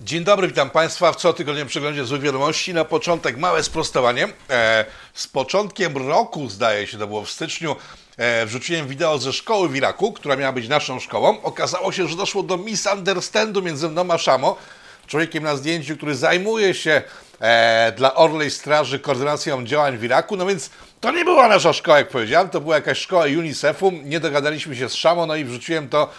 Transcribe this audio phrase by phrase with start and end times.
[0.00, 2.74] Dzień dobry, witam Państwa w cotygodniowym przeglądzie złych wiadomości.
[2.74, 4.28] Na początek małe sprostowanie.
[4.50, 4.84] E,
[5.14, 7.76] z początkiem roku, zdaje się, to było w styczniu,
[8.16, 11.42] e, wrzuciłem wideo ze szkoły w Iraku, która miała być naszą szkołą.
[11.42, 14.56] Okazało się, że doszło do misunderstandu między mną a Szamo,
[15.06, 17.02] człowiekiem na zdjęciu, który zajmuje się
[17.40, 20.36] e, dla Orlej Straży koordynacją działań w Iraku.
[20.36, 20.70] No więc
[21.00, 23.90] to nie była nasza szkoła, jak powiedziałem, to była jakaś szkoła UNICEF-u.
[23.90, 26.10] Nie dogadaliśmy się z Szamo, no i wrzuciłem to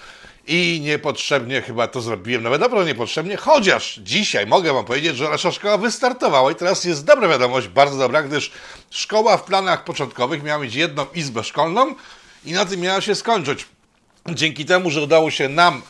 [0.48, 5.52] i niepotrzebnie chyba to zrobiłem, nawet naprawdę niepotrzebnie, chociaż dzisiaj mogę Wam powiedzieć, że nasza
[5.52, 8.52] szkoła wystartowała i teraz jest dobra wiadomość, bardzo dobra, gdyż
[8.90, 11.96] szkoła w planach początkowych miała mieć jedną izbę szkolną
[12.46, 13.66] i na tym miała się skończyć.
[14.30, 15.82] Dzięki temu, że udało się nam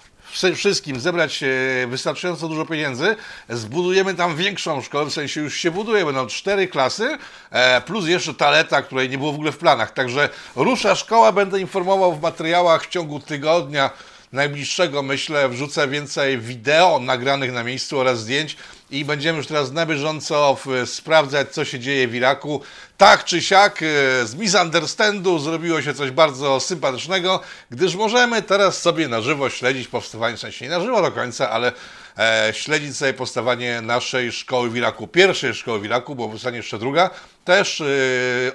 [0.56, 1.48] wszystkim zebrać e,
[1.88, 3.16] wystarczająco dużo pieniędzy,
[3.50, 7.18] zbudujemy tam większą szkołę, w sensie już się buduje, będą cztery klasy,
[7.52, 9.94] e, plus jeszcze taleta, której nie było w ogóle w planach.
[9.94, 13.90] Także rusza szkoła, będę informował w materiałach w ciągu tygodnia,
[14.32, 18.58] najbliższego, myślę, wrzucę więcej wideo nagranych na miejscu oraz zdjęć
[18.90, 22.62] i będziemy już teraz na bieżąco sprawdzać, co się dzieje w Iraku.
[22.98, 23.86] Tak czy siak, e,
[24.26, 27.40] z misunderstandu zrobiło się coś bardzo sympatycznego,
[27.70, 31.50] gdyż możemy teraz sobie na żywo śledzić powstawanie, w sensie nie na żywo do końca,
[31.50, 31.72] ale
[32.18, 36.80] e, śledzić sobie powstawanie naszej szkoły w Iraku, pierwszej szkoły w Iraku, bo powstanie jeszcze
[36.80, 37.10] druga,
[37.46, 37.86] też e,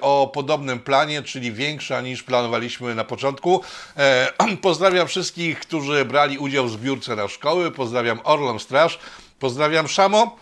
[0.00, 3.62] o podobnym planie, czyli większa niż planowaliśmy na początku.
[3.96, 8.98] E, pozdrawiam wszystkich, którzy brali udział w zbiórce na szkoły, pozdrawiam Orlą Straż,
[9.38, 10.36] pozdrawiam Szamo.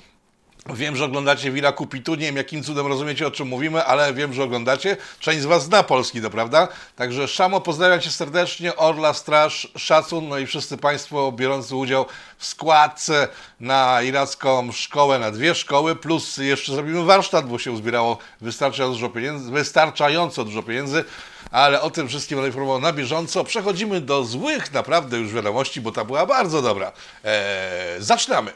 [0.67, 4.35] Wiem, że oglądacie Villa Kupitu, nie wiem jakim cudem rozumiecie o czym mówimy, ale wiem,
[4.35, 4.97] że oglądacie.
[5.21, 6.69] Część z Was zna Polski, to prawda?
[6.97, 12.07] Także Szamo, pozdrawiam Cię serdecznie, Orla, Straż, Szacun, no i wszyscy Państwo biorący udział
[12.39, 13.29] w składce
[13.61, 19.09] na iracką szkołę, na dwie szkoły, plus jeszcze zrobimy warsztat, bo się uzbierało wystarczająco dużo
[19.09, 21.05] pieniędzy, wystarczająco dużo pieniędzy
[21.51, 23.45] ale o tym wszystkim będę informował na bieżąco.
[23.45, 26.93] Przechodzimy do złych naprawdę już wiadomości, bo ta była bardzo dobra.
[27.25, 28.53] Eee, zaczynamy.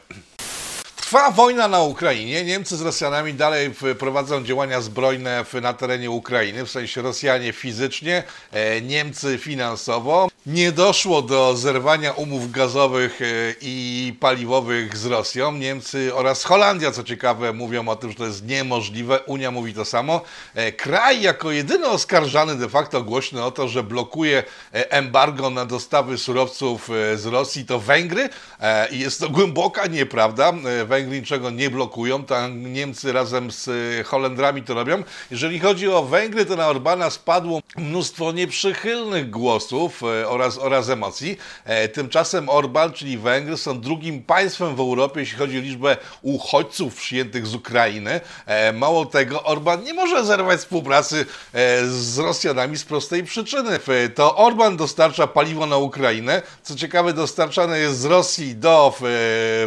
[1.05, 2.43] Trwa wojna na Ukrainie.
[2.43, 8.81] Niemcy z Rosjanami dalej prowadzą działania zbrojne na terenie Ukrainy, w sensie Rosjanie fizycznie, e,
[8.81, 10.27] Niemcy finansowo.
[10.45, 13.25] Nie doszło do zerwania umów gazowych e,
[13.61, 15.51] i paliwowych z Rosją.
[15.51, 19.19] Niemcy oraz Holandia, co ciekawe, mówią o tym, że to jest niemożliwe.
[19.19, 20.21] Unia mówi to samo.
[20.55, 26.17] E, kraj jako jedyny oskarżany de facto głośno o to, że blokuje embargo na dostawy
[26.17, 28.29] surowców z Rosji, to Węgry.
[28.91, 30.53] I jest to głęboka nieprawda.
[30.95, 35.03] Węgry niczego nie blokują, tam Niemcy razem z e, Holendrami to robią.
[35.31, 41.37] Jeżeli chodzi o Węgry, to na Orbana spadło mnóstwo nieprzychylnych głosów e, oraz, oraz emocji.
[41.65, 46.95] E, tymczasem Orban, czyli Węgry, są drugim państwem w Europie, jeśli chodzi o liczbę uchodźców
[46.95, 48.21] przyjętych z Ukrainy.
[48.73, 51.25] Mało tego, Orban nie może zerwać współpracy
[51.87, 53.79] z Rosjanami z prostej przyczyny.
[54.15, 56.41] To Orban dostarcza paliwo na Ukrainę.
[56.63, 58.93] Co ciekawe, dostarczane jest z Rosji do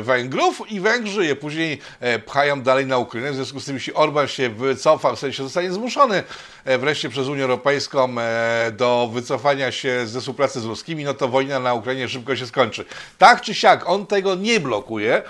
[0.01, 1.37] Węgrów i Węgrzy żyje.
[1.37, 3.33] Później e, pchają dalej na Ukrainę.
[3.33, 6.23] W związku z tym, jeśli Orban się wycofa, w sensie zostanie zmuszony
[6.65, 11.29] e, wreszcie przez Unię Europejską e, do wycofania się ze współpracy z ruskimi, no to
[11.29, 12.85] wojna na Ukrainie szybko się skończy.
[13.19, 15.23] Tak czy siak, on tego nie blokuje.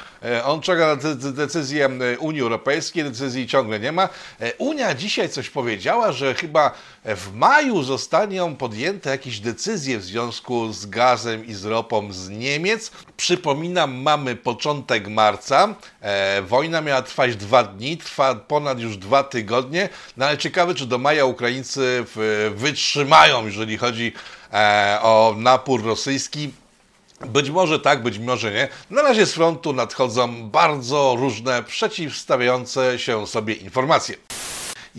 [0.45, 0.97] On czeka na
[1.33, 1.89] decyzję
[2.19, 4.09] Unii Europejskiej, decyzji ciągle nie ma.
[4.59, 6.73] Unia dzisiaj coś powiedziała, że chyba
[7.05, 12.91] w maju zostaną podjęte jakieś decyzje w związku z gazem i z ropą z Niemiec.
[13.17, 15.75] Przypominam, mamy początek marca.
[16.01, 19.89] E, wojna miała trwać dwa dni, trwa ponad już dwa tygodnie.
[20.17, 22.05] No ale ciekawe, czy do maja Ukraińcy
[22.55, 24.13] wytrzymają, jeżeli chodzi
[24.53, 26.51] e, o napór rosyjski.
[27.27, 28.69] Być może tak, być może nie.
[28.91, 34.17] Na razie z frontu nadchodzą bardzo różne, przeciwstawiające się sobie informacje.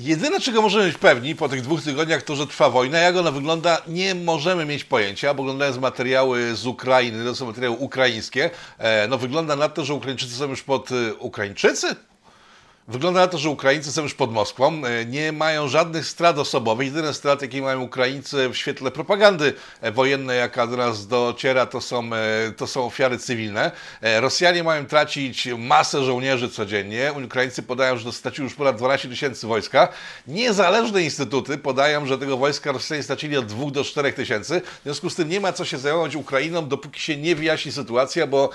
[0.01, 2.99] Jedyne, czego możemy być pewni po tych dwóch tygodniach, to, że trwa wojna.
[2.99, 7.77] Jak ona wygląda, nie możemy mieć pojęcia, bo oglądając materiały z Ukrainy, to są materiały
[7.77, 10.91] ukraińskie, e, no wygląda na to, że Ukraińczycy są już pod...
[10.91, 11.95] E, Ukraińczycy?
[12.89, 16.88] Wygląda na to, że Ukraińcy są już pod Moskwą, e, nie mają żadnych strat osobowych.
[16.88, 21.81] Jedyne straty, jakie mają Ukraińcy w świetle propagandy e, wojennej, jaka do nas dociera, to
[21.81, 23.72] są, e, to są ofiary cywilne.
[24.01, 27.14] Rosjanie mają tracić masę żołnierzy codziennie.
[27.25, 29.87] Ukraińcy podają, że straciły już ponad 12 tysięcy wojska.
[30.28, 34.61] Niezależne instytuty podają, że tego wojska Rosjanie stracili od 2 do 4 tysięcy.
[34.79, 38.28] W związku z tym nie ma co się zajmować Ukrainą, dopóki się nie wyjaśni sytuacja,
[38.28, 38.49] bo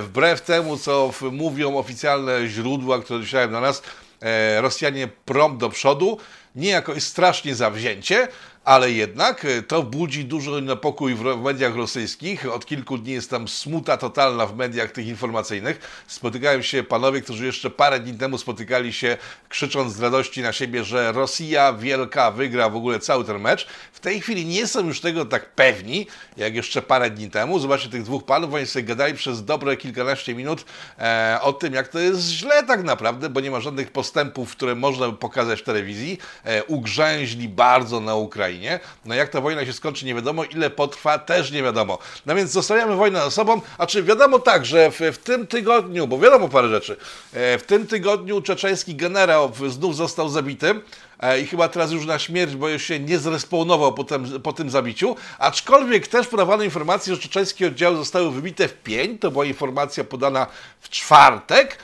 [0.00, 3.75] wbrew temu, co mówią oficjalne źródła, które docierają do nas,
[4.22, 6.18] e, Rosjanie prompt do przodu,
[6.56, 8.28] niejako jest strasznie zawzięcie,
[8.66, 12.52] ale jednak e, to budzi duży niepokój w mediach rosyjskich.
[12.52, 16.04] Od kilku dni jest tam smuta totalna w mediach tych informacyjnych.
[16.06, 19.16] Spotykają się panowie, którzy jeszcze parę dni temu spotykali się
[19.48, 23.66] krzycząc z radości na siebie, że Rosja wielka wygra w ogóle cały ten mecz.
[23.92, 27.58] W tej chwili nie są już tego tak pewni, jak jeszcze parę dni temu.
[27.58, 30.64] Zobaczcie tych dwóch panów, oni sobie gadali przez dobre kilkanaście minut
[30.98, 34.74] e, o tym, jak to jest źle tak naprawdę, bo nie ma żadnych postępów, które
[34.74, 36.18] można by pokazać w telewizji.
[36.44, 38.55] E, ugrzęźli bardzo na Ukrainie.
[39.04, 40.44] No jak ta wojna się skończy, nie wiadomo.
[40.44, 41.98] Ile potrwa, też nie wiadomo.
[42.26, 43.60] No więc zostawiamy wojnę za sobą.
[43.78, 46.96] A czy wiadomo tak, że w, w tym tygodniu, bo wiadomo parę rzeczy,
[47.32, 50.80] e, w tym tygodniu czeczeński generał znów został zabity.
[51.20, 54.52] E, i chyba teraz już na śmierć, bo już się nie zrespawnował po tym, po
[54.52, 55.16] tym zabiciu.
[55.38, 59.18] Aczkolwiek też podawano informację, że czeczeńskie oddziały zostały wybite w pień.
[59.18, 60.46] To była informacja podana
[60.80, 61.78] w czwartek,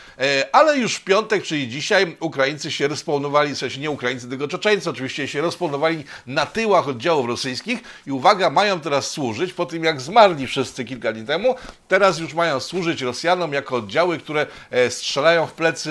[0.52, 4.90] ale już w piątek, czyli dzisiaj, Ukraińcy się respawnowali, w sensie nie Ukraińcy, tylko Czeczeńcy
[4.90, 10.00] oczywiście się respawnowali na tyłach oddziałów rosyjskich i uwaga, mają teraz służyć, po tym jak
[10.00, 11.54] zmarli wszyscy kilka dni temu,
[11.88, 15.90] teraz już mają służyć Rosjanom jako oddziały, które e, strzelają w plecy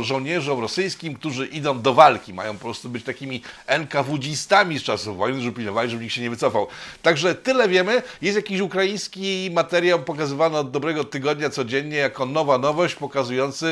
[0.00, 2.34] żołnierzom rosyjskim, którzy idą do walki.
[2.34, 6.30] Mają po prostu być takimi NKWDzistami z czasów wojny, żeby pilnowali, żeby nikt się nie
[6.30, 6.66] wycofał.
[7.02, 8.02] Także tyle wiemy.
[8.22, 13.66] Jest jakiś ukraiński materiał pokazywany od dobrego tygodnia codziennie jako nowa nowość, pokazujący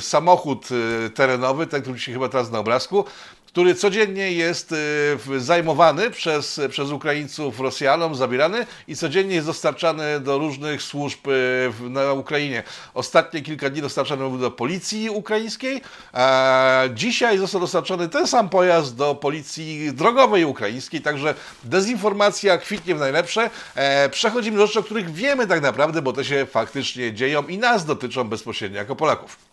[0.00, 0.68] samochód
[1.06, 3.04] e, terenowy, ten, który się chyba teraz na obrazku,
[3.50, 10.38] który codziennie jest y, zajmowany przez, przez Ukraińców Rosjanom, zabierany i codziennie jest dostarczany do
[10.38, 12.62] różnych służb y, na Ukrainie.
[12.94, 15.80] Ostatnie kilka dni dostarczany był do policji ukraińskiej,
[16.12, 22.98] a dzisiaj został dostarczony ten sam pojazd do policji drogowej ukraińskiej, także dezinformacja kwitnie w
[22.98, 23.50] najlepsze.
[23.74, 27.58] E, przechodzimy do rzeczy, o których wiemy tak naprawdę, bo te się faktycznie dzieją i
[27.58, 29.49] nas dotyczą bezpośrednio jako Polaków.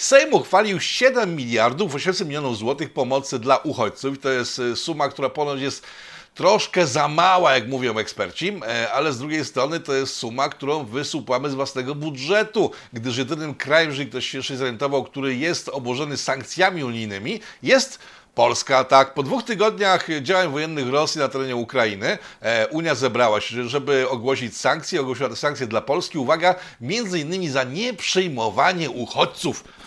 [0.00, 4.18] Sejm uchwalił 7 miliardów 800 milionów złotych pomocy dla uchodźców.
[4.18, 5.86] To jest y, suma, która ponoć jest
[6.34, 10.84] troszkę za mała, jak mówią eksperci, e, ale z drugiej strony to jest suma, którą
[10.84, 16.16] wysupłamy z własnego budżetu, gdyż jedynym krajem, jeżeli ktoś się jeszcze zorientował, który jest obłożony
[16.16, 17.98] sankcjami unijnymi, jest
[18.34, 19.14] Polska, tak.
[19.14, 24.56] Po dwóch tygodniach działań wojennych Rosji na terenie Ukrainy e, Unia zebrała się, żeby ogłosić
[24.56, 26.18] sankcje, ogłosiła te sankcje dla Polski.
[26.18, 29.79] Uwaga, między innymi za nieprzyjmowanie uchodźców E,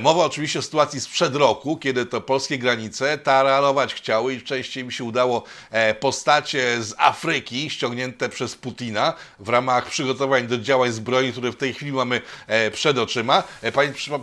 [0.00, 4.92] mowa oczywiście o sytuacji sprzed roku, kiedy to polskie granice taranować chciały i częściej mi
[4.92, 11.32] się udało e, postacie z Afryki ściągnięte przez Putina w ramach przygotowań do działań zbrojnych,
[11.32, 13.42] które w tej chwili mamy e, przed oczyma.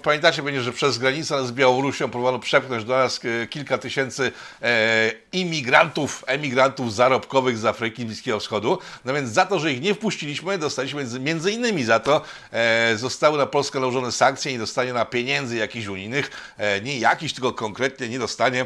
[0.03, 3.19] Pamiętacie będzie, że przez granicę z Białorusią próbowano przepchnąć do nas
[3.49, 4.31] kilka tysięcy
[5.31, 8.79] imigrantów, emigrantów zarobkowych z Afryki, Bliskiego Wschodu.
[9.05, 12.21] No więc za to, że ich nie wpuściliśmy, dostaliśmy między innymi za to,
[12.95, 17.33] zostały na Polskę nałożone sankcje i dostanie na pieniądze pieniędzy jakichś unijnych, e, nie jakiś,
[17.33, 18.65] tylko konkretnie nie dostanie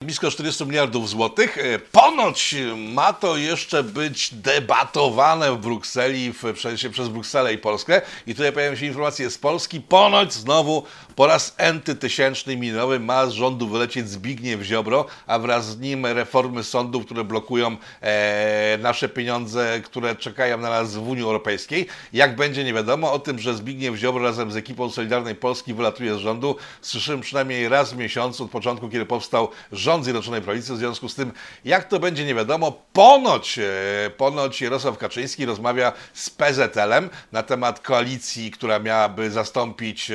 [0.00, 1.58] blisko 40 miliardów złotych.
[1.58, 8.02] E, ponoć ma to jeszcze być debatowane w Brukseli, w, przez, przez Brukselę i Polskę.
[8.26, 9.80] I tutaj pojawiają się informacje z Polski.
[9.80, 10.82] Ponoć znowu
[11.16, 16.06] po raz enty tysięczny minulowy ma z rządu wylecieć Zbigniew Ziobro, a wraz z nim
[16.06, 21.86] reformy sądów, które blokują e, nasze pieniądze, które czekają na nas w Unii Europejskiej.
[22.12, 23.12] Jak będzie, nie wiadomo.
[23.12, 27.68] O tym, że Zbigniew Ziobro razem z ekipą Solidarnej Polski wylatuje z rządu, słyszymy przynajmniej
[27.68, 30.74] raz w miesiącu od początku, kiedy powstał rząd rząd Zjednoczonej Prawicy.
[30.74, 31.32] W związku z tym,
[31.64, 32.82] jak to będzie, nie wiadomo.
[32.92, 40.14] Ponoć, e, ponoć Jarosław Kaczyński rozmawia z PZL-em na temat koalicji, która miałaby zastąpić e,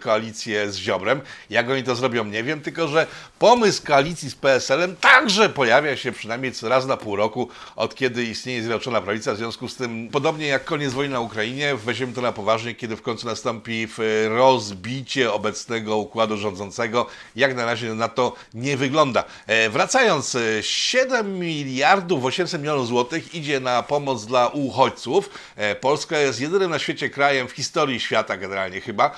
[0.00, 1.20] koalicję z Ziobrem.
[1.50, 3.06] Jak oni to zrobią, nie wiem, tylko że
[3.38, 8.24] pomysł koalicji z PSL-em także pojawia się przynajmniej co raz na pół roku, od kiedy
[8.24, 9.34] istnieje Zjednoczona Prawica.
[9.34, 12.96] W związku z tym, podobnie jak koniec wojny na Ukrainie, weźmiemy to na poważnie, kiedy
[12.96, 13.88] w końcu nastąpi
[14.28, 17.06] rozbicie obecnego układu rządzącego.
[17.36, 19.24] Jak na razie na to nie wygląda wygląda.
[19.46, 25.30] E, wracając, 7 e, miliardów 800 milionów złotych idzie na pomoc dla uchodźców.
[25.56, 29.10] E, Polska jest jedynym na świecie krajem w historii świata generalnie chyba,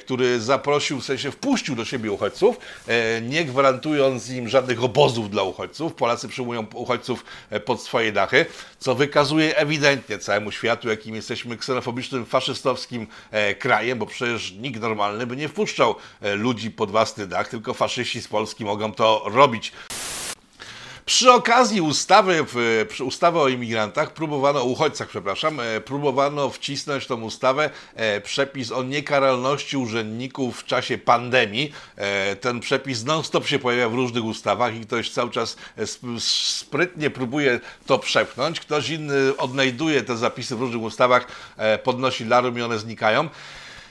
[0.00, 2.56] który zaprosił, w sensie wpuścił do siebie uchodźców,
[3.22, 5.94] nie gwarantując im żadnych obozów dla uchodźców.
[5.94, 7.24] Polacy przyjmują uchodźców
[7.64, 8.46] pod swoje dachy,
[8.78, 13.06] co wykazuje ewidentnie całemu światu, jakim jesteśmy ksenofobicznym, faszystowskim
[13.58, 15.94] krajem, bo przecież nikt normalny by nie wpuszczał
[16.36, 19.72] ludzi pod własny dach, tylko faszyści z Polski mogą to robić.
[21.06, 22.46] Przy okazji ustawy,
[23.04, 28.82] ustawy o imigrantach próbowano, o uchodźcach, przepraszam, e, próbowano wcisnąć tą ustawę e, przepis o
[28.82, 31.72] niekaralności urzędników w czasie pandemii.
[31.96, 35.56] E, ten przepis non-stop się pojawia w różnych ustawach i ktoś cały czas
[36.18, 38.60] sprytnie próbuje to przepchnąć.
[38.60, 41.26] Ktoś inny odnajduje te zapisy w różnych ustawach,
[41.82, 43.28] podnosi larum i one znikają.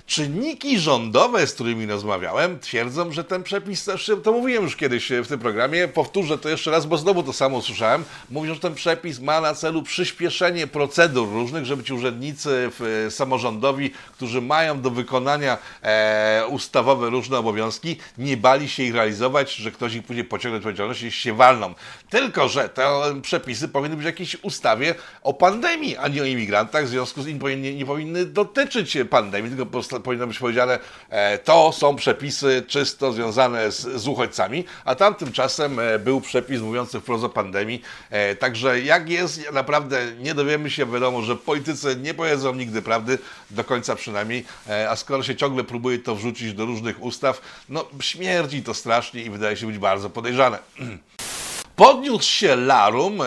[0.05, 5.27] Czynniki rządowe, z którymi rozmawiałem, twierdzą, że ten przepis, też to mówiłem już kiedyś w
[5.27, 8.03] tym programie, powtórzę to jeszcze raz, bo znowu to samo usłyszałem.
[8.29, 13.91] Mówią, że ten przepis ma na celu przyspieszenie procedur różnych, żeby ci urzędnicy w, samorządowi,
[14.13, 19.93] którzy mają do wykonania e, ustawowe różne obowiązki, nie bali się ich realizować, że ktoś
[19.93, 21.73] ich później pociągnie do odpowiedzialności, jeśli się walną.
[22.09, 22.87] Tylko, że te
[23.21, 27.25] przepisy powinny być w jakiejś ustawie o pandemii, a nie o imigrantach, w związku z
[27.25, 32.63] tym nie powinny dotyczyć pandemii, tylko po prostu powinno być powiedziane, e, to są przepisy
[32.67, 37.81] czysto związane z, z uchodźcami, a tam tymczasem e, był przepis mówiący wprost o pandemii.
[38.09, 43.17] E, także jak jest, naprawdę nie dowiemy się, wiadomo, że politycy nie powiedzą nigdy prawdy,
[43.51, 44.45] do końca przynajmniej,
[44.89, 49.29] a skoro się ciągle próbuje to wrzucić do różnych ustaw, no śmierdzi to strasznie i
[49.29, 50.59] wydaje się być bardzo podejrzane.
[51.83, 53.25] Podniósł się larum, e,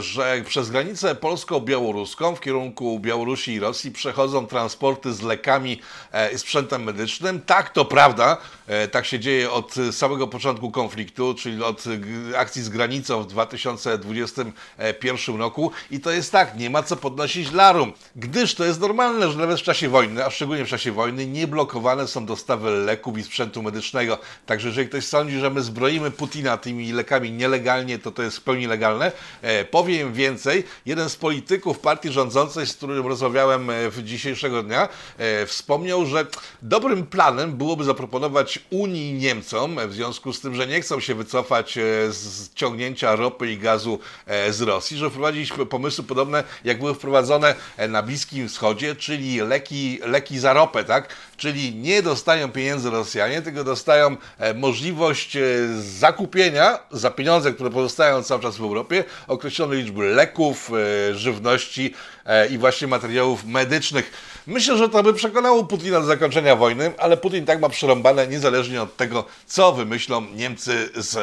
[0.00, 5.80] że przez granicę polsko-białoruską w kierunku Białorusi i Rosji przechodzą transporty z lekami
[6.12, 7.40] e, i sprzętem medycznym.
[7.40, 8.36] Tak, to prawda,
[8.66, 11.84] e, tak się dzieje od samego początku konfliktu, czyli od
[12.36, 15.72] akcji z granicą w 2021 roku.
[15.90, 19.60] I to jest tak, nie ma co podnosić larum, gdyż to jest normalne, że nawet
[19.60, 23.62] w czasie wojny, a szczególnie w czasie wojny, nie blokowane są dostawy leków i sprzętu
[23.62, 24.18] medycznego.
[24.46, 28.40] Także jeżeli ktoś sądzi, że my zbroimy Putina tymi lekami nielegalnie, to to jest w
[28.40, 29.12] pełni legalne.
[29.42, 34.88] E, powiem więcej, jeden z polityków partii rządzącej, z którym rozmawiałem e, w dzisiejszego dnia,
[35.18, 36.26] e, wspomniał, że
[36.62, 41.78] dobrym planem byłoby zaproponować Unii Niemcom, w związku z tym, że nie chcą się wycofać
[42.08, 43.98] z ciągnięcia ropy i gazu
[44.50, 47.54] z Rosji, że wprowadzić pomysły podobne, jak były wprowadzone
[47.88, 51.08] na Bliskim Wschodzie, czyli leki, leki za ropę, tak?
[51.36, 54.16] Czyli nie dostają pieniędzy Rosjanie, tylko dostają
[54.54, 55.36] możliwość
[55.78, 60.70] zakupienia za pieniądze, które pozostają cały czas w Europie, określonej liczby leków,
[61.10, 61.94] e, żywności
[62.26, 64.12] e, i właśnie materiałów medycznych.
[64.46, 68.82] Myślę, że to by przekonało Putina do zakończenia wojny, ale Putin tak ma przerąbane niezależnie
[68.82, 71.18] od tego, co wymyślą Niemcy z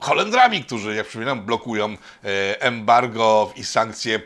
[0.00, 4.20] Holendrami, którzy, jak przypominam, blokują e, embargo i sankcje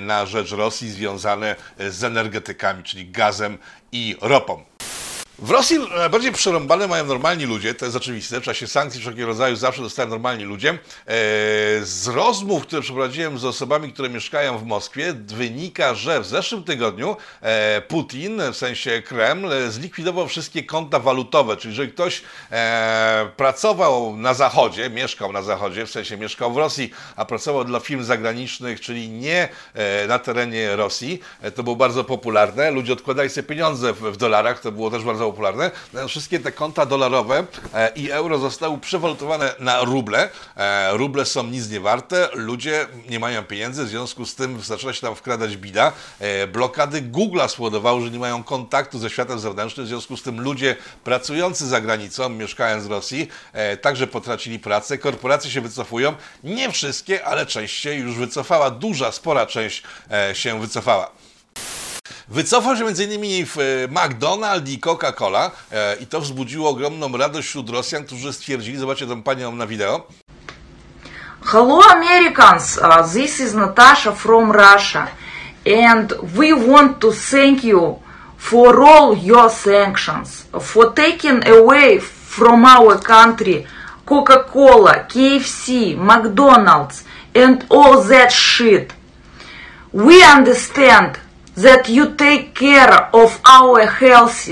[0.00, 3.58] na rzecz Rosji związane z energetykami, czyli gazem
[3.92, 4.71] i ropą.
[5.42, 8.40] W Rosji najbardziej przerąbane mają normalni ludzie, to jest oczywiste.
[8.40, 10.70] W czasie sankcji wszelkiego rodzaju zawsze dostają normalni ludzie.
[10.70, 10.76] E,
[11.82, 17.16] z rozmów, które przeprowadziłem z osobami, które mieszkają w Moskwie, wynika, że w zeszłym tygodniu
[17.40, 21.56] e, Putin, w sensie Kreml, zlikwidował wszystkie konta walutowe.
[21.56, 26.90] Czyli jeżeli ktoś e, pracował na Zachodzie, mieszkał na Zachodzie, w sensie mieszkał w Rosji,
[27.16, 29.48] a pracował dla firm zagranicznych, czyli nie
[30.08, 31.20] na terenie Rosji,
[31.54, 32.70] to było bardzo popularne.
[32.70, 35.70] Ludzie odkładali sobie pieniądze w dolarach, to było też bardzo popularne.
[36.08, 40.28] Wszystkie te konta dolarowe e, i euro zostały przewalutowane na ruble.
[40.56, 44.92] E, ruble są nic nie warte, ludzie nie mają pieniędzy, w związku z tym zaczyna
[44.92, 45.92] się tam wkradać bida.
[46.20, 50.40] E, blokady Google'a spowodowały, że nie mają kontaktu ze światem zewnętrznym, w związku z tym
[50.40, 53.28] ludzie pracujący za granicą, mieszkając w Rosji,
[53.82, 54.98] także potracili pracę.
[54.98, 56.14] Korporacje się wycofują.
[56.44, 58.70] Nie wszystkie, ale część się już wycofała.
[58.70, 59.82] Duża, spora część
[60.32, 61.10] się wycofała.
[62.28, 63.24] Wycofał się m.in.
[63.24, 69.06] e, McDonald's i Coca-Cola e, i to wzbudziło ogromną radość wśród Rosjan, którzy stwierdzili, zobaczcie
[69.06, 70.06] tę panią na wideo.
[71.44, 75.08] Hello Americans, uh, this is Natasha from Russia
[75.66, 77.98] and we want to thank you
[78.38, 83.66] for all your sanctions, for taking away from our country
[84.04, 87.04] Coca-Cola, KFC, McDonald's
[87.34, 88.92] and all that shit.
[89.92, 91.18] We understand
[91.56, 94.48] that you take care of our health.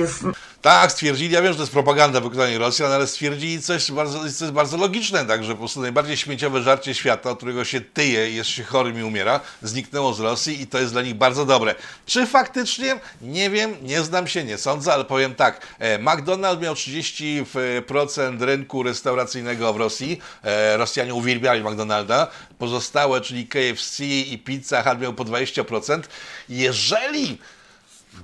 [0.62, 4.50] Tak, stwierdzili, ja wiem, że to jest propaganda wykonania Rosjan, ale stwierdzili coś bardzo, jest
[4.50, 8.64] bardzo logiczne, także po prostu najbardziej śmieciowe żarcie świata, od którego się tyje, jest się
[8.64, 11.74] chorym i umiera, zniknęło z Rosji i to jest dla nich bardzo dobre.
[12.06, 13.00] Czy faktycznie?
[13.22, 18.82] Nie wiem, nie znam się, nie sądzę, ale powiem tak, e, McDonald's miał 30% rynku
[18.82, 22.26] restauracyjnego w Rosji, e, Rosjanie uwielbiali McDonalda,
[22.58, 26.08] pozostałe, czyli KFC i Pizza Hut miał po 20%.
[26.48, 27.38] Jeżeli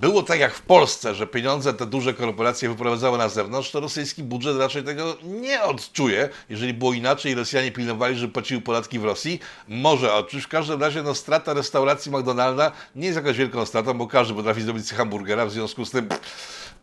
[0.01, 4.23] było tak jak w Polsce, że pieniądze te duże korporacje wyprowadzały na zewnątrz, to rosyjski
[4.23, 6.29] budżet raczej tego nie odczuje.
[6.49, 10.45] Jeżeli było inaczej, Rosjanie pilnowali, żeby płaciły podatki w Rosji, może odczuć.
[10.45, 14.63] W każdym razie no, strata restauracji McDonalda nie jest jakaś wielką stratą, bo każdy potrafi
[14.63, 16.09] zrobić hamburgera, w związku z tym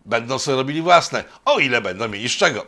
[0.05, 2.65] będą sobie robili własne, o ile będą mieli z czego.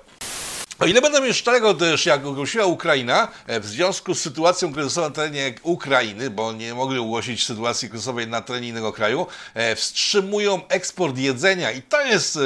[0.80, 5.08] O ile będę mieć szczerego, też jak ogłosiła Ukraina, e, w związku z sytuacją kryzysową
[5.08, 10.68] na terenie Ukrainy, bo nie mogli ogłosić sytuacji kryzysowej na terenie innego kraju, e, wstrzymują
[10.68, 12.40] eksport jedzenia i to jest e,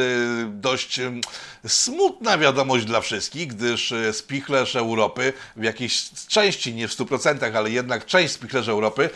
[0.48, 1.00] dość
[1.67, 8.05] smutna wiadomość dla wszystkich, gdyż spichlerz Europy w jakiejś części, nie w 100%, ale jednak
[8.05, 9.09] część spichlerzy Europy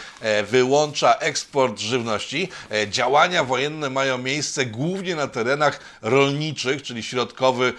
[0.50, 2.50] wyłącza eksport żywności.
[2.88, 7.74] Działania wojenne mają miejsce głównie na terenach rolniczych, czyli środkowy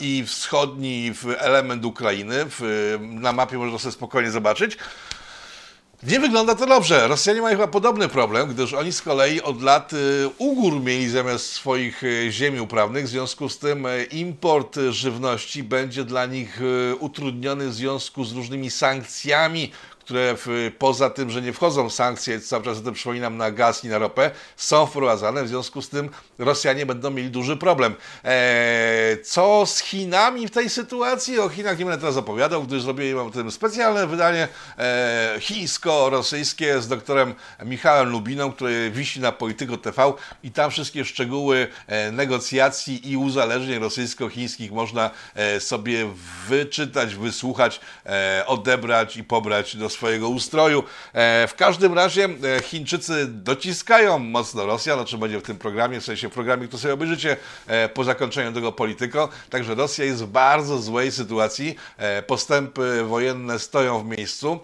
[0.00, 2.46] i wschodni element Ukrainy.
[3.00, 4.76] Na mapie można sobie spokojnie zobaczyć.
[6.06, 7.08] Nie wygląda to dobrze.
[7.08, 9.96] Rosjanie mają chyba podobny problem, gdyż oni z kolei od lat y,
[10.38, 13.04] ugór mieli zamiast swoich y, ziemi uprawnych.
[13.04, 16.60] W związku z tym y, import żywności będzie dla nich
[17.00, 19.70] utrudniony w związku z różnymi sankcjami,
[20.12, 23.84] które w, poza tym, że nie wchodzą sankcje, cały czas o tym przypominam, na gaz
[23.84, 25.44] i na ropę, są wprowadzane.
[25.44, 27.94] W związku z tym Rosjanie będą mieli duży problem.
[28.24, 31.38] Eee, co z Chinami w tej sytuacji?
[31.38, 36.88] O Chinach nie będę teraz opowiadał, gdyż zrobiłem o tym specjalne wydanie e, chińsko-rosyjskie z
[36.88, 43.16] doktorem Michałem Lubiną, który wisi na Polityko TV i tam wszystkie szczegóły e, negocjacji i
[43.16, 46.08] uzależnień rosyjsko-chińskich można e, sobie
[46.48, 50.84] wyczytać, wysłuchać, e, odebrać i pobrać do swojego ustroju.
[51.12, 56.00] E, w każdym razie e, Chińczycy dociskają mocno Rosjan, o czym będzie w tym programie,
[56.00, 59.28] w sensie programie, który sobie obejrzycie e, po zakończeniu tego Polityko.
[59.50, 61.76] Także Rosja jest w bardzo złej sytuacji.
[62.26, 64.60] Postępy wojenne stoją w miejscu.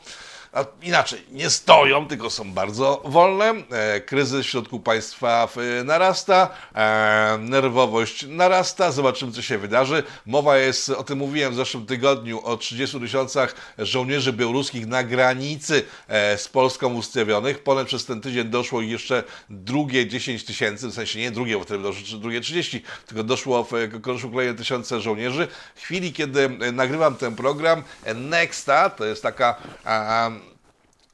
[0.53, 3.55] A inaczej, nie stoją, tylko są bardzo wolne.
[3.71, 5.49] E, kryzys w środku państwa
[5.85, 8.93] narasta, e, nerwowość narasta.
[8.93, 10.03] Zobaczymy, co się wydarzy.
[10.27, 15.83] Mowa jest, o tym mówiłem w zeszłym tygodniu, o 30 tysiącach żołnierzy białoruskich na granicy
[16.09, 17.63] e, z Polską ustawionych.
[17.63, 21.83] Ponad przez ten tydzień doszło jeszcze drugie 10 tysięcy, w sensie nie drugie, bo wtedy
[21.83, 23.69] doszło drugie 30, tylko doszło,
[24.01, 25.49] doszło kolejne tysiące żołnierzy.
[25.75, 27.83] W chwili, kiedy nagrywam ten program,
[28.15, 29.57] Nexta, to jest taka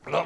[0.07, 0.25] no,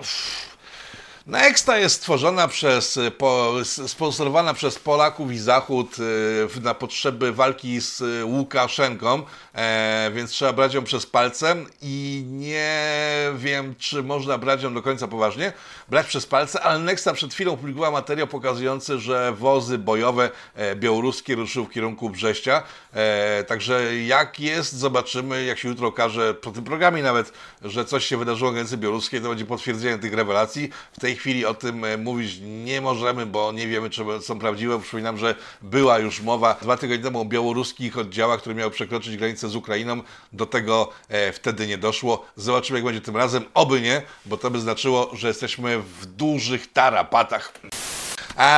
[1.28, 5.96] Nexta jest stworzona przez, po, sponsorowana przez Polaków i Zachód
[6.56, 9.22] e, na potrzeby walki z Łukaszenką,
[9.58, 12.82] e, więc trzeba brać ją przez palce i nie
[13.36, 15.52] wiem, czy można brać ją do końca poważnie,
[15.88, 21.34] brać przez palce, ale Nexta przed chwilą publikowała materiał pokazujący, że wozy bojowe e, białoruskie
[21.34, 22.62] ruszyły w kierunku Brześcia,
[23.46, 28.16] także jak jest, zobaczymy, jak się jutro okaże, po tym programie nawet, że coś się
[28.16, 30.70] wydarzyło w granicy białoruskiej, to będzie potwierdzenie tych rewelacji.
[30.92, 34.80] W tej chwili o tym e, mówić nie możemy, bo nie wiemy, czy są prawdziwe.
[34.80, 39.47] Przypominam, że była już mowa dwa tygodnie temu o białoruskich oddziałach, które miały przekroczyć granicę
[39.48, 40.02] z Ukrainą.
[40.32, 42.26] Do tego e, wtedy nie doszło.
[42.36, 43.44] Zobaczymy, jak będzie tym razem.
[43.54, 47.52] Oby nie, bo to by znaczyło, że jesteśmy w dużych tarapatach.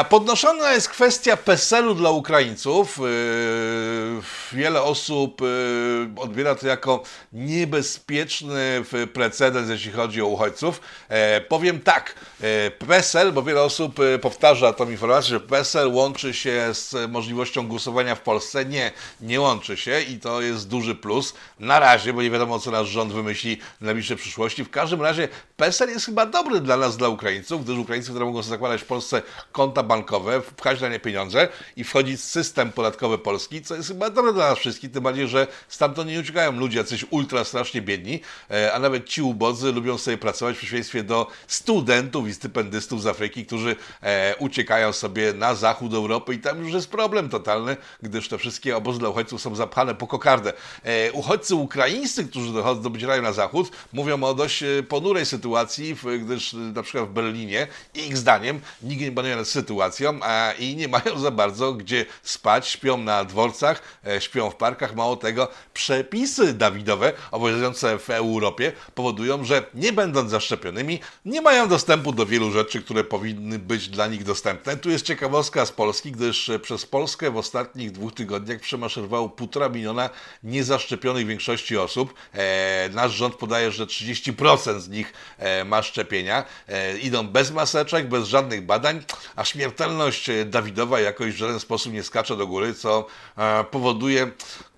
[0.08, 2.98] Podnoszona jest kwestia PESEL-u dla Ukraińców.
[2.98, 4.22] Yy,
[4.52, 7.02] wiele osób yy, odbiera to jako
[7.32, 10.80] niebezpieczny precedens, jeśli chodzi o uchodźców.
[11.08, 16.68] E, powiem tak, e, PESEL, bo wiele osób powtarza tą informację, że PESEL łączy się
[16.72, 18.64] z możliwością głosowania w Polsce.
[18.64, 21.34] Nie, nie łączy się i to jest duży plus.
[21.60, 24.64] Na razie, bo nie wiadomo, co nasz rząd wymyśli w najbliższej przyszłości.
[24.64, 28.42] W każdym razie PESEL jest chyba dobry dla nas, dla Ukraińców, gdyż Ukraińcy, które mogą
[28.42, 29.22] zakładać w Polsce
[29.70, 34.10] konta bankowe, wpchać na nie pieniądze i wchodzić w system podatkowy polski, co jest chyba
[34.10, 38.20] dobre dla nas wszystkich, tym bardziej, że stamtąd nie uciekają ludzie jacyś ultra strasznie biedni,
[38.50, 43.06] e, a nawet ci ubodzy lubią sobie pracować w przeciwieństwie do studentów i stypendystów z
[43.06, 48.28] Afryki, którzy e, uciekają sobie na zachód Europy i tam już jest problem totalny, gdyż
[48.28, 50.52] te wszystkie obozy dla uchodźców są zapchane po kokardę.
[50.84, 56.82] E, uchodźcy ukraińscy, którzy dochodzą, docierają na zachód, mówią o dość ponurej sytuacji, gdyż na
[56.82, 61.30] przykład w Berlinie, ich zdaniem, nikt nie panuje nad sytuacją a, i nie mają za
[61.30, 64.94] bardzo gdzie spać, śpią na dworcach, e, śpią w parkach.
[64.94, 72.12] Mało tego, przepisy Dawidowe obowiązujące w Europie powodują, że nie będąc zaszczepionymi, nie mają dostępu
[72.12, 74.76] do wielu rzeczy, które powinny być dla nich dostępne.
[74.76, 80.10] Tu jest ciekawostka z Polski, gdyż przez Polskę w ostatnich dwóch tygodniach przemaszerowało półtora miliona
[80.42, 82.14] niezaszczepionych większości osób.
[82.34, 86.44] E, nasz rząd podaje, że 30% z nich e, ma szczepienia.
[86.68, 89.02] E, idą bez maseczek, bez żadnych badań,
[89.36, 94.30] a śmiertelność Dawidowa jakoś w żaden sposób nie skacze do góry, co e, powoduje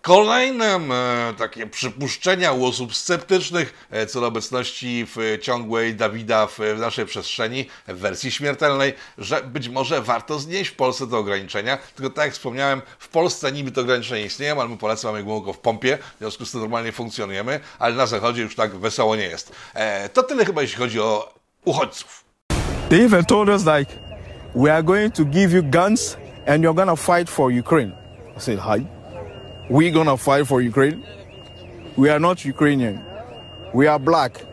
[0.03, 6.59] Kolejne e, takie przypuszczenia u osób sceptycznych e, co do obecności w ciągłej Dawida w
[6.79, 11.79] naszej przestrzeni w wersji śmiertelnej, że być może warto znieść w Polsce te ograniczenia.
[11.97, 15.53] Tylko tak jak wspomniałem, w Polsce niby te ograniczenia istnieją, ale my Polacy mamy głęboko
[15.53, 19.25] w pompie, w związku z tym normalnie funkcjonujemy, ale na zachodzie już tak wesoło nie
[19.25, 19.53] jest.
[20.13, 22.25] to tyle chyba jeśli chodzi o uchodźców.
[22.89, 23.25] They even
[24.55, 27.93] we are going to give you guns and you're going to fight for Ukraine.
[28.37, 28.87] I said, hi.
[29.69, 31.03] We're gonna fight for Ukraine?
[31.97, 33.03] We are not Ukrainian.
[33.73, 34.45] We are black.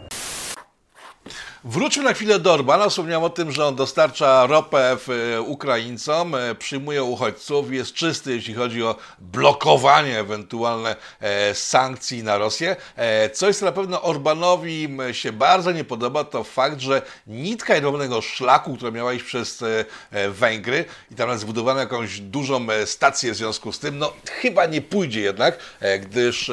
[1.63, 2.89] Wróćmy na chwilę do Orbana.
[2.89, 4.97] Wspomniałem o tym, że on dostarcza ropę
[5.35, 12.37] e, Ukraińcom, e, przyjmuje uchodźców, jest czysty, jeśli chodzi o blokowanie ewentualne e, sankcji na
[12.37, 12.75] Rosję.
[13.33, 18.75] Coś, co na pewno Orbanowi się bardzo nie podoba, to fakt, że nitka jedwabnego szlaku,
[18.75, 19.63] która miała iść przez
[20.29, 25.21] Węgry i tam zbudowano jakąś dużą stację w związku z tym, no chyba nie pójdzie
[25.21, 25.59] jednak,
[26.01, 26.51] gdyż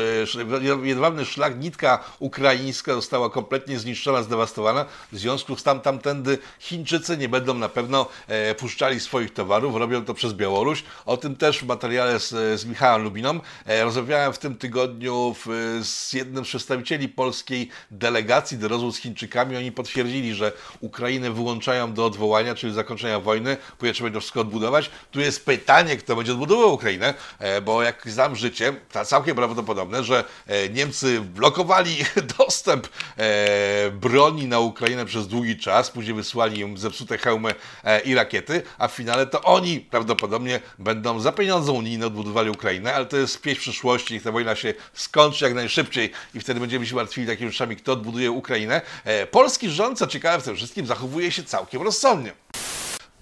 [0.82, 4.86] jedwabny szlak, nitka ukraińska została kompletnie zniszczona, zdewastowana.
[5.12, 10.04] W związku z tam tamtędy Chińczycy nie będą na pewno e, puszczali swoich towarów, robią
[10.04, 10.84] to przez Białoruś.
[11.06, 13.40] O tym też w materiale z, z Michałem Lubiną.
[13.66, 18.98] E, rozmawiałem w tym tygodniu w, z jednym z przedstawicieli polskiej delegacji do rozmów z
[18.98, 19.56] Chińczykami.
[19.56, 24.90] Oni potwierdzili, że Ukrainę wyłączają do odwołania, czyli zakończenia wojny, trzeba będzie wszystko odbudować.
[25.10, 30.04] Tu jest pytanie, kto będzie odbudowywał Ukrainę, e, bo jak znam życie, to całkiem prawdopodobne,
[30.04, 31.96] że e, Niemcy blokowali
[32.38, 38.14] dostęp e, broni na Ukrainę przez długi czas, później wysłali im zepsute hełmy e, i
[38.14, 43.16] rakiety, a w finale to oni prawdopodobnie będą za pieniądze unijne odbudowali Ukrainę, ale to
[43.16, 47.26] jest pieśń przyszłości, niech ta wojna się skończy jak najszybciej i wtedy będziemy się martwili
[47.26, 48.80] takimi rzeczami, kto odbuduje Ukrainę.
[49.04, 52.45] E, polski rząd, co ciekawe w tym wszystkim, zachowuje się całkiem rozsądnie.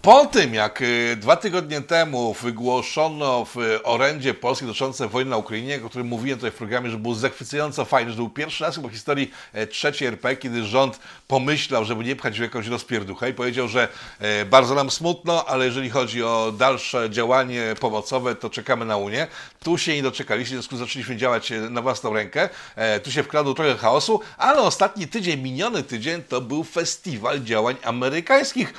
[0.04, 5.36] Po tym, jak y, dwa tygodnie temu wygłoszono w y, orędzie polskiej dotyczące wojny na
[5.36, 8.78] Ukrainie, o którym mówiłem tutaj w programie, że był zachwycająco fajny, że był pierwszy raz
[8.78, 13.34] w historii e, trzeciej RP, kiedy rząd pomyślał, żeby nie pchać w jakąś rozpierduchę i
[13.34, 13.88] powiedział, że
[14.18, 19.26] e, bardzo nam smutno, ale jeżeli chodzi o dalsze działanie pomocowe, to czekamy na Unię.
[19.62, 22.48] Tu się nie doczekaliśmy, w związku z zaczęliśmy działać e, na własną rękę.
[23.02, 28.74] Tu się wkradł trochę chaosu, ale ostatni tydzień, miniony tydzień, to był festiwal działań amerykańskich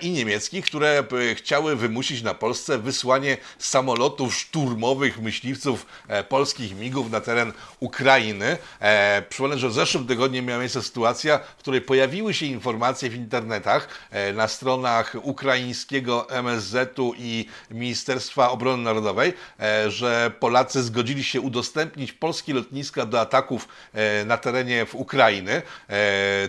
[0.00, 7.10] i niemieckich, które e, chciały wymusić na Polsce wysłanie samolotów szturmowych, myśliwców e, polskich migów
[7.10, 8.56] na teren Ukrainy.
[8.80, 13.14] E, Przypomnę, że w zeszłym tygodniu miała miejsce sytuacja, w której pojawiły się informacje w
[13.14, 13.88] internetach
[14.34, 19.32] na stronach ukraińskiego MSZ-u i Ministerstwa Obrony Narodowej,
[19.88, 23.68] że Polacy zgodzili się udostępnić polskie lotniska do ataków
[24.26, 25.62] na terenie w Ukrainy.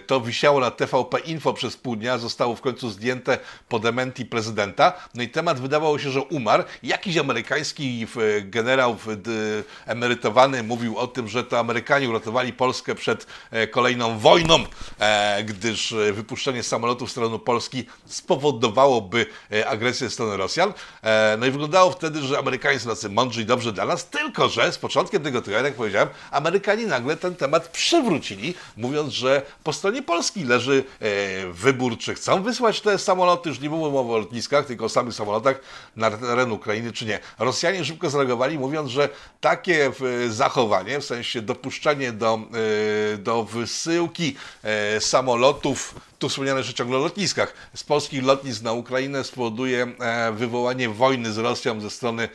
[0.08, 3.38] To wisiało na TVP Info przez pół dnia, zostało w końcu zdjęte
[3.70, 3.80] po
[4.12, 4.94] prezydenta.
[5.16, 6.64] No i temat wydawało się, że umarł.
[6.84, 8.98] Jakiś amerykański w- generał
[9.86, 14.60] emerytowany mówił o tym, że to Amerykanie uratowali Polskę przed e, kolejną wojną,
[15.00, 20.74] e, gdyż e, wypuszczenie samolotów w stronę Polski spowodowałoby e, agresję ze strony Rosjan.
[21.04, 24.50] E, No i wyglądało wtedy, że Amerykanie są tacy mądrzy i dobrze dla nas, tylko
[24.50, 29.74] że z początkiem tego tygodnia, jak powiedziałem, Amerykanie nagle ten temat przywrócili, mówiąc, że po
[29.74, 31.08] stronie Polski leży e,
[31.52, 35.14] wybór, czy chcą wysłać te samoloty, już nie było mowy o lotniskach, tylko o samych
[35.14, 35.60] samolotach
[35.96, 37.20] na teren Ukrainy, czy nie.
[37.40, 39.10] Rosjanie szybko zareagowali, mówiąc, że
[39.42, 42.40] takie e, zachowanie, w sensie dopuszczenie do,
[43.14, 47.54] e, do wysyłki e, samolotów tu wspomniane że ciągle o lotniskach.
[47.76, 49.88] Z polskich lotnisk na Ukrainę spowoduje
[50.34, 52.30] wywołanie wojny z Rosją ze strony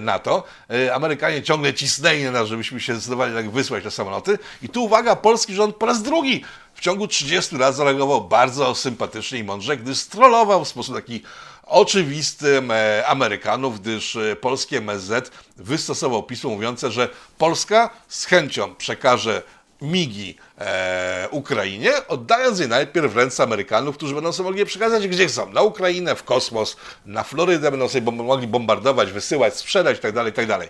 [0.00, 0.44] NATO.
[0.92, 4.38] Amerykanie ciągle cisnęli na nas, żebyśmy się zdecydowali tak wysłać te samoloty.
[4.62, 6.44] I tu uwaga, polski rząd po raz drugi
[6.78, 11.22] w ciągu 30 lat zareagował bardzo sympatycznie i mądrze, gdy strollował w sposób taki
[11.62, 19.42] oczywisty e, Amerykanów, gdyż e, polski MSZ wystosował pismo mówiące, że Polska z chęcią przekaże
[19.82, 25.08] migi e, Ukrainie, oddając je najpierw w ręce Amerykanów, którzy będą sobie mogli je przekazać
[25.08, 25.52] gdzie chcą.
[25.52, 30.68] Na Ukrainę, w kosmos, na Florydę będą sobie mogli bombardować, wysyłać, sprzedać itd., itd.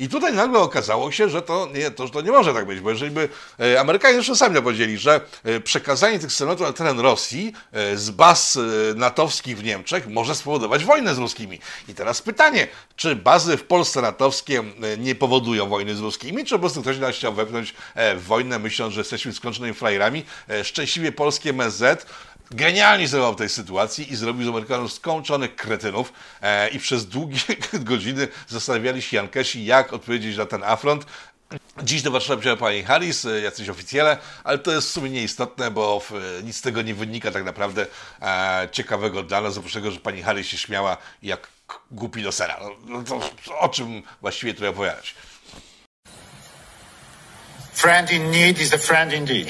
[0.00, 2.90] I tutaj nagle okazało się, że to nie, to, to nie może tak być, bo
[2.90, 3.28] jeżeli by
[3.60, 8.10] e, Amerykanie zresztą sami powiedzieli, że e, przekazanie tych samolotów na teren Rosji e, z
[8.10, 8.58] baz
[8.96, 11.60] natowskich w Niemczech może spowodować wojnę z ruskimi.
[11.88, 14.62] I teraz pytanie, czy bazy w Polsce natowskie
[14.98, 17.74] nie powodują wojny z ruskimi, czy po prostu ktoś nas chciał wepchnąć
[18.16, 20.24] w wojnę, myśląc, że jesteśmy skończonymi frajerami.
[20.48, 22.06] E, Szczęśliwie polskie MSZ
[22.50, 26.12] genialnie zrobił w tej sytuacji i zrobił z Amerykanów skończonych kretynów
[26.42, 27.40] e, i przez długie
[27.90, 31.06] godziny zastanawiali się Jankesi, jak odpowiedzieć na ten afront.
[31.82, 35.70] Dziś do Warszawy przyjechała pani Harris, e, jacyś oficjele, ale to jest w sumie nieistotne,
[35.70, 36.02] bo
[36.44, 37.86] nic z tego nie wynika tak naprawdę
[38.22, 41.48] e, ciekawego dla nas, oprócz tego, że pani Harris się śmiała jak
[41.90, 42.60] głupi do sera.
[42.60, 43.04] No, no
[43.44, 45.14] to o czym właściwie tu opowiadać?
[47.80, 49.48] Friend in need is a friend indeed.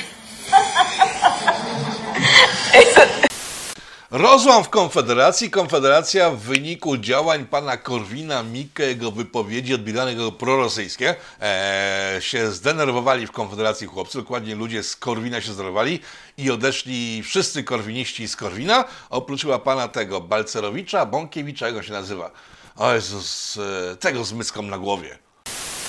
[4.10, 5.50] Rozłam w Konfederacji.
[5.50, 13.26] Konfederacja w wyniku działań pana Korwina Mikke, jego wypowiedzi odbieranych jako prorosyjskie, e, się zdenerwowali
[13.26, 14.18] w Konfederacji chłopcy.
[14.18, 16.00] Dokładnie ludzie z Korwina się zdenerwowali
[16.38, 22.30] i odeszli wszyscy korwiniści z Korwina, oprócz pana tego Balcerowicza, Bąkiewicza, jak się nazywa.
[22.76, 23.58] O Jezus,
[23.92, 25.29] e, tego z myską na głowie.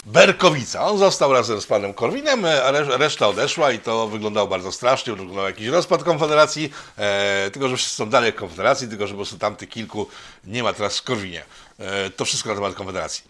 [0.06, 0.86] Berkowica.
[0.86, 5.46] On został razem z panem Korwinem, e, reszta odeszła i to wyglądało bardzo strasznie, wyglądał
[5.46, 9.70] jakiś rozpad Konfederacji, e, tylko że wszyscy są dalej Konfederacji, tylko że po prostu tamtych
[9.70, 10.08] kilku
[10.44, 11.44] nie ma teraz w Korwinie.
[11.80, 13.24] E, to wszystko na temat Konfederacji.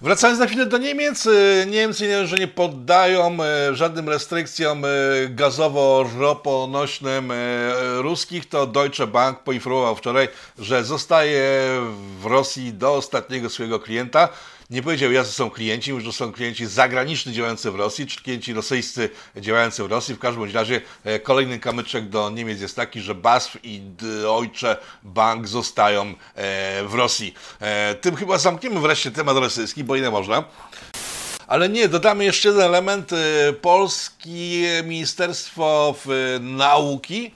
[0.00, 1.30] Wracając na chwilę do Niemiec, e,
[1.66, 4.82] Niemcy nie, że nie poddają e, żadnym restrykcjom
[5.28, 7.32] gazowo-roponośnym
[7.98, 11.42] ruskich, to Deutsche Bank poinformował wczoraj, że zostaje
[12.20, 14.28] w Rosji do ostatniego swojego klienta.
[14.72, 18.52] Nie powiedział, jacy są klienci, mówił, że są klienci zagraniczni działający w Rosji, czy klienci
[18.52, 20.14] rosyjscy działający w Rosji.
[20.14, 25.48] W każdym razie e, kolejny kamyczek do Niemiec jest taki, że BASF i Deutsche Bank
[25.48, 27.34] zostają e, w Rosji.
[27.60, 30.44] E, Tym chyba zamkniemy wreszcie temat rosyjski, bo ile można.
[31.46, 33.10] Ale nie, dodamy jeszcze jeden element.
[33.60, 35.94] Polskie Ministerstwo
[36.40, 37.30] Nauki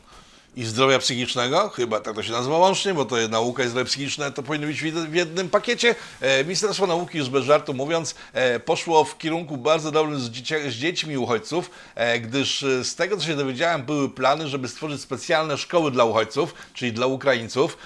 [0.56, 4.32] i Zdrowia Psychicznego, chyba tak to się nazywa łącznie, bo to nauka i zdrowie psychiczne,
[4.32, 5.94] to powinno być w jed- w jednym pakiecie.
[6.20, 10.70] E, Ministerstwo Nauki, już bez żartu mówiąc, e, poszło w kierunku bardzo dobrym z, dziecię-
[10.70, 15.58] z dziećmi uchodźców, e, gdyż z tego, co się dowiedziałem, były plany, żeby stworzyć specjalne
[15.58, 17.78] szkoły dla uchodźców, czyli dla Ukraińców.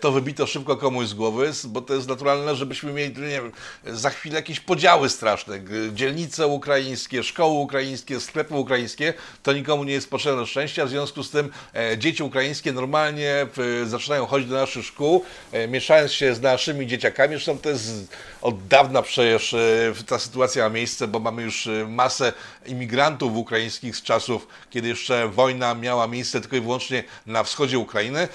[0.00, 3.52] To wybito szybko komuś z głowy, bo to jest naturalne, żebyśmy mieli, nie wiem,
[3.86, 5.60] za chwilę jakieś podziały straszne.
[5.92, 10.86] Dzielnice ukraińskie, szkoły ukraińskie, sklepy ukraińskie, to nikomu nie jest potrzebne szczęścia.
[10.86, 13.46] W związku z tym e, dzieci ukraińskie normalnie
[13.86, 17.34] zaczynają chodzić do naszych szkół, e, mieszając się z naszymi dzieciakami.
[17.34, 21.86] Zresztą to jest od dawna przecież e, ta sytuacja ma miejsce, bo mamy już e,
[21.88, 22.32] masę
[22.66, 28.28] imigrantów ukraińskich z czasów, kiedy jeszcze wojna miała miejsce tylko i wyłącznie na wschodzie Ukrainy.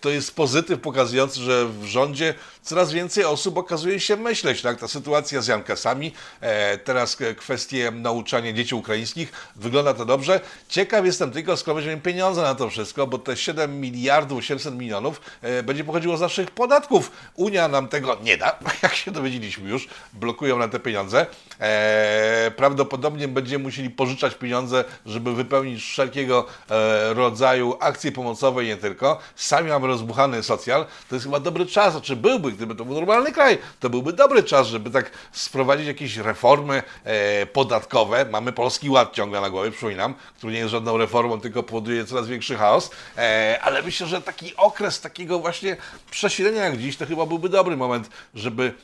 [0.00, 2.34] To jest pozytyw pokazujący, że w rządzie
[2.64, 4.62] coraz więcej osób okazuje się myśleć.
[4.62, 4.80] Tak?
[4.80, 10.40] Ta sytuacja z Jankesami, e, teraz kwestie nauczania dzieci ukraińskich, wygląda to dobrze.
[10.68, 15.20] Ciekaw jestem tylko, skąd weźmiemy pieniądze na to wszystko, bo te 7 miliardów 800 milionów
[15.42, 17.10] e, będzie pochodziło z naszych podatków.
[17.34, 21.26] Unia nam tego nie da, jak się dowiedzieliśmy już, blokują na te pieniądze.
[21.60, 28.76] E, prawdopodobnie będziemy musieli pożyczać pieniądze, żeby wypełnić wszelkiego e, rodzaju akcje pomocowe i nie
[28.76, 29.18] tylko.
[29.36, 30.86] Sami mamy rozbuchany socjal.
[31.08, 34.42] To jest chyba dobry czas, znaczy byłby, gdyby to był normalny kraj, to byłby dobry
[34.42, 38.24] czas, żeby tak sprowadzić jakieś reformy e, podatkowe.
[38.30, 42.28] Mamy Polski Ład ciągle na głowie, przypominam, który nie jest żadną reformą, tylko powoduje coraz
[42.28, 42.90] większy chaos.
[43.16, 45.76] E, ale myślę, że taki okres takiego właśnie
[46.10, 48.74] przesilenia jak dziś, to chyba byłby dobry moment, żeby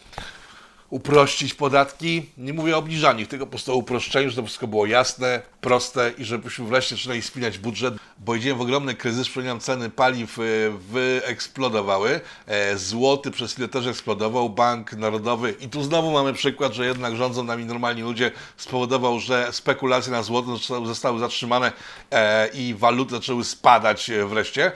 [0.91, 2.27] uprościć podatki.
[2.39, 6.25] Nie mówię o obniżaniu, tylko po prostu o uproszczeniu, żeby wszystko było jasne, proste i
[6.25, 12.21] żebyśmy wreszcie zaczynali spinać budżet, bo idziemy w ogromny kryzys, przypominam, ceny paliw e, wyeksplodowały,
[12.47, 17.17] e, złoty przez chwilę też eksplodował, Bank Narodowy i tu znowu mamy przykład, że jednak
[17.17, 21.73] rządzą nami normalni ludzie, spowodował, że spekulacje na złoto zostały- zatrzymane
[22.11, 24.73] e, i waluty zaczęły spadać wreszcie,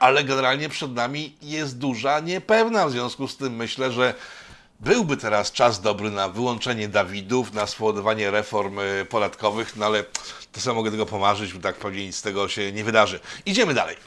[0.00, 4.14] ale generalnie przed nami jest duża niepewna, w związku z tym myślę, że
[4.80, 10.04] Byłby teraz czas dobry na wyłączenie Dawidów, na spowodowanie reform y, podatkowych, no ale
[10.52, 13.20] to samo mogę tego pomarzyć, bo tak pewnie nic z tego się nie wydarzy.
[13.46, 13.96] Idziemy dalej.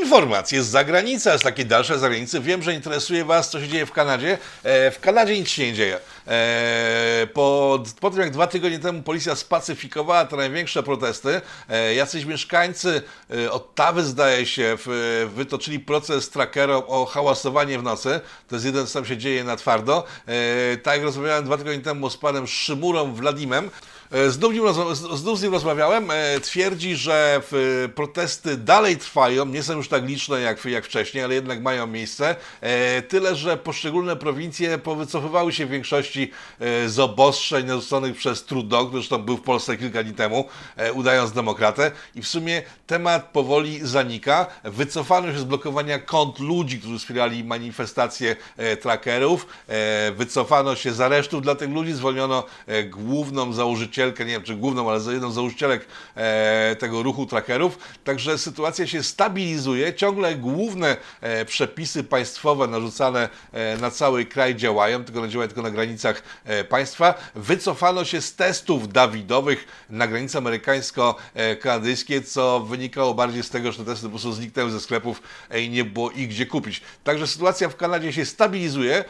[0.00, 2.40] Informacje z zagranicy, z takiej dalszej zagranicy.
[2.40, 4.38] Wiem, że interesuje Was, co się dzieje w Kanadzie.
[4.62, 6.00] E, w Kanadzie nic się nie dzieje.
[6.28, 12.24] E, po, po tym, jak dwa tygodnie temu policja spacyfikowała te największe protesty, e, jacyś
[12.24, 14.76] mieszkańcy e, Ottawy, zdaje się,
[15.34, 18.20] wytoczyli proces trackerom o hałasowanie w nocy.
[18.48, 20.04] To jest jeden, co tam się dzieje na twardo.
[20.82, 23.70] Tak jak rozmawiałem dwa tygodnie temu z panem Szymurą Wladimem,
[24.28, 24.64] Znów, nim
[25.14, 26.10] znów z nim rozmawiałem.
[26.10, 27.42] E, Twierdzi, że
[27.94, 32.36] protesty dalej trwają, nie są już tak liczne jak, jak wcześniej, ale jednak mają miejsce.
[32.60, 38.90] E, Tyle, że poszczególne prowincje powycofywały się w większości e, z obostrzeń narzuconych przez Trudeau,
[38.92, 40.44] zresztą był w Polsce kilka dni temu,
[40.94, 41.90] udając demokratę.
[42.14, 44.46] I w sumie temat powoli zanika.
[44.64, 48.36] Wycofano się z blokowania kont ludzi, którzy wspierali manifestacje
[48.80, 49.46] trackerów.
[50.16, 52.44] Wycofano się z aresztów dla tych ludzi, zwolniono
[52.90, 57.78] główną założycielkę, nie wiem czy główną, ale jedną z założycielek e, tego ruchu trackerów.
[58.04, 59.94] Także sytuacja się stabilizuje.
[59.94, 65.70] Ciągle główne e, przepisy państwowe narzucane e, na cały kraj działają, tylko działają tylko na
[65.70, 66.22] granicach
[66.68, 67.14] państwa.
[67.34, 73.84] Wycofano się z testów Dawidowych na granicy amerykańsko-kanadyjskiej, co wynikało bardziej z tego, że te
[73.84, 75.22] testy po prostu zniknęły ze sklepów
[75.56, 76.82] i nie było ich gdzie kupić.
[77.04, 79.04] Także sytuacja w Kanadzie się stabilizuje.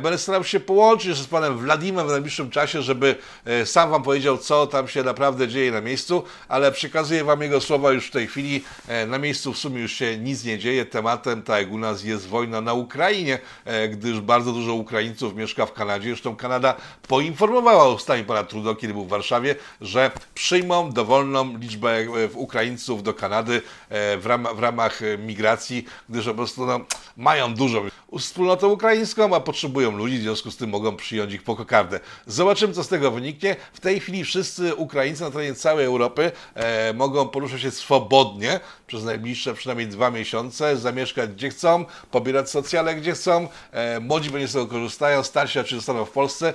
[0.00, 4.38] Będę starał się połączyć z panem Wladimem w najbliższym czasie, żeby e, sam wam powiedział,
[4.38, 8.26] co tam się naprawdę dzieje na miejscu, ale przekazuję wam jego słowa już w tej
[8.26, 8.64] chwili.
[8.88, 10.86] E, na miejscu w sumie już się nic nie dzieje.
[10.86, 15.66] Tematem, tak jak u nas, jest wojna na Ukrainie, e, gdyż bardzo dużo Ukraińców mieszka
[15.66, 16.08] w Kanadzie.
[16.08, 16.74] Zresztą Kanada
[17.08, 23.02] poinformowała o stanie pana Trudeau, kiedy był w Warszawie, że przyjmą dowolną liczbę e, Ukraińców
[23.02, 26.80] do Kanady w, ram, w ramach migracji, gdyż po prostu no,
[27.16, 31.56] mają dużą wspólnotę ukraińską, a potrzebują ludzi, w związku z tym mogą przyjąć ich po
[31.56, 32.00] kokardę.
[32.26, 33.56] Zobaczymy, co z tego wyniknie.
[33.72, 39.04] W tej chwili wszyscy Ukraińcy na terenie całej Europy e, mogą poruszać się swobodnie przez
[39.04, 44.52] najbliższe przynajmniej dwa miesiące, zamieszkać gdzie chcą, pobierać socjale gdzie chcą, e, młodzi będzie z
[44.52, 46.54] tego korzystają, starsi czy zostaną w Polsce.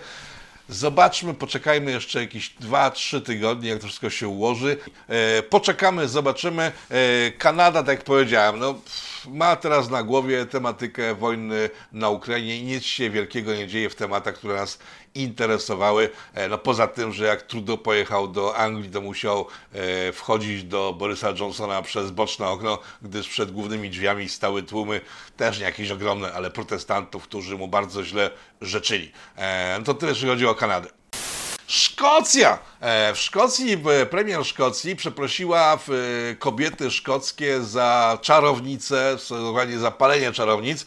[0.70, 4.78] Zobaczmy, poczekajmy jeszcze jakieś 2-3 tygodnie, jak to wszystko się ułoży.
[5.08, 6.72] E, poczekamy, zobaczymy.
[6.90, 8.76] E, Kanada, tak jak powiedziałem, no,
[9.28, 13.96] ma teraz na głowie tematykę wojny na Ukrainie i nic się wielkiego nie dzieje w
[13.96, 14.80] tematach, które nas
[15.24, 16.10] interesowały.
[16.34, 20.96] E, no poza tym, że jak Trudeau pojechał do Anglii, to musiał e, wchodzić do
[20.98, 25.02] Borysa Johnsona przez boczne okno, gdyż przed głównymi drzwiami stały tłumy,
[25.38, 28.30] też nie jakieś ogromne, ale protestantów, którzy mu bardzo źle
[28.62, 29.12] życzyli.
[29.36, 30.90] E, no to tyle, jeśli chodzi o Kanadę.
[31.68, 32.60] Szkocja!
[33.14, 33.78] W Szkocji
[34.10, 35.80] premier Szkocji przeprosiła
[36.40, 40.86] kobiety szkockie za czarownicę, dokładnie za palenie czarownic,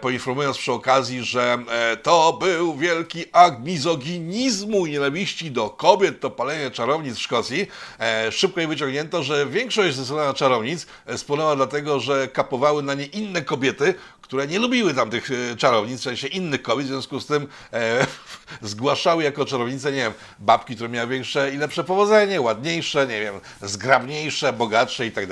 [0.00, 6.30] poinformując przy okazji, że e, to był wielki akt mizoginizmu i nienawiści do kobiet, to
[6.30, 7.66] palenie czarownic w Szkocji.
[8.00, 13.06] E, Szybko jej wyciągnięto, że większość zdecydowana czarownic e, spłynęła dlatego, że kapowały na nie
[13.06, 13.94] inne kobiety,
[14.32, 17.48] które nie lubiły tam tych e, czarownic, w sensie innych kobiet, w związku z tym
[17.72, 18.06] e,
[18.62, 23.40] zgłaszały jako czarownice, nie wiem, babki, które miały większe i lepsze powodzenie, ładniejsze, nie wiem,
[23.62, 25.24] zgrabniejsze, bogatsze i tak.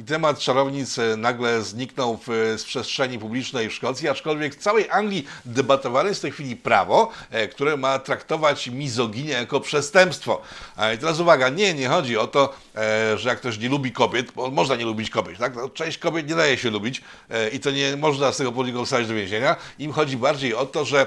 [0.00, 4.90] I temat czarownic e, nagle zniknął w, z przestrzeni publicznej w Szkocji, aczkolwiek w całej
[4.90, 10.42] Anglii debatowane jest w tej chwili prawo, e, które ma traktować mizoginię jako przestępstwo.
[10.94, 14.32] I teraz uwaga, nie, nie chodzi o to, e, że jak ktoś nie lubi kobiet,
[14.32, 15.56] bo można nie lubić kobiet, tak?
[15.56, 18.84] No, część kobiet nie daje się lubić e, i to nie można z tego powodu
[18.84, 19.56] wsadzić do więzienia.
[19.78, 21.06] Im chodzi bardziej o to, że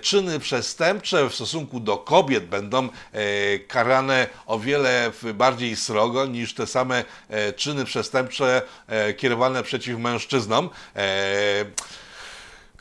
[0.00, 2.88] czyny przestępcze w stosunku do kobiet będą
[3.68, 7.04] karane o wiele bardziej srogo niż te same
[7.56, 8.62] czyny przestępcze
[9.16, 10.70] kierowane przeciw mężczyznom.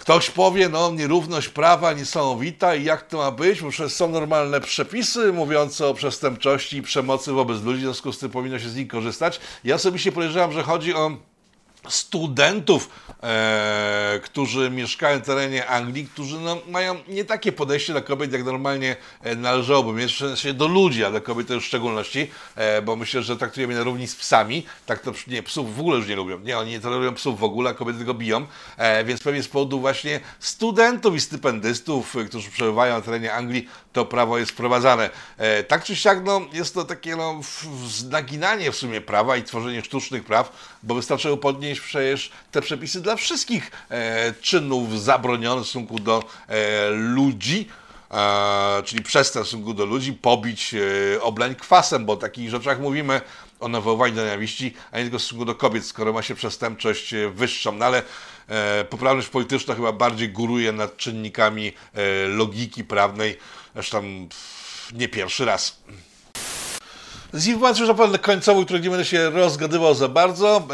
[0.06, 5.34] Ktoś powie, no nierówność prawa niesamowita i jak to ma być, przecież są normalne przepisy
[5.34, 8.88] mówiące o przestępczości i przemocy wobec ludzi, w związku z tym powinno się z nich
[8.88, 9.39] korzystać.
[9.63, 11.12] Ja osobiście podejrzewam, że chodzi o
[11.89, 12.89] studentów,
[13.24, 18.43] e, którzy mieszkają w terenie Anglii, którzy no, mają nie takie podejście do kobiet, jak
[18.43, 22.95] normalnie e, należałoby mieć, w sensie do ludzi, a do kobiet w szczególności, e, bo
[22.95, 26.15] myślę, że traktujemy na równi z psami, tak to nie, psów w ogóle już nie
[26.15, 28.45] lubią, nie, oni nie tolerują psów w ogóle, a kobiety tylko biją,
[28.78, 34.05] e, więc pewnie z powodu właśnie studentów i stypendystów, którzy przebywają na terenie Anglii, to
[34.05, 35.10] prawo jest wprowadzane.
[35.38, 37.41] E, tak czy siak, no, jest to takie no,
[38.10, 43.15] naginanie w sumie prawa i tworzenie sztucznych praw, bo wystarczyło podnieść przecież te przepisy dla
[43.15, 47.67] wszystkich e, czynów zabronionych w stosunku do e, ludzi,
[48.12, 50.75] e, czyli przestępstw w stosunku do ludzi, pobić,
[51.47, 53.21] e, kwasem, bo o takich rzeczach mówimy,
[53.60, 57.13] o nawoływaniu do nienawiści, a nie tylko w stosunku do kobiet, skoro ma się przestępczość
[57.34, 57.71] wyższą.
[57.71, 58.03] No ale
[58.47, 61.73] e, poprawność polityczna chyba bardziej góruje nad czynnikami
[62.27, 63.38] logiki prawnej,
[63.76, 64.28] zresztą
[64.94, 65.78] nie pierwszy raz.
[67.36, 70.67] Z informacji już naprawdę końcowych, których nie będę się rozgadywał za bardzo,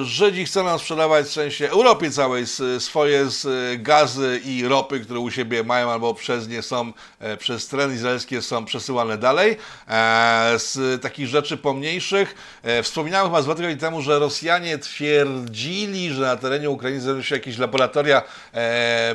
[0.00, 2.44] e, Żydzi chcą nam sprzedawać w sensie Europie całej
[2.78, 3.46] swoje z
[3.82, 8.42] gazy i ropy, które u siebie mają albo przez nie są, e, przez tereny izraelskie
[8.42, 9.56] są przesyłane dalej.
[9.88, 12.34] E, Z takich rzeczy pomniejszych,
[12.82, 17.34] wspominałem chyba z dwa tygodnie temu, że Rosjanie twierdzili, że na terenie Ukrainy znajdują się
[17.34, 18.22] jakieś laboratoria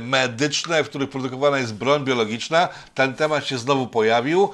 [0.02, 2.70] medyczne, w których produkowana jest broń biologiczna.
[2.94, 4.50] Ten temat się znowu pojawił.